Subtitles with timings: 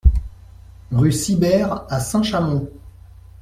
[0.91, 2.67] Rue Sibert à Saint-Chamond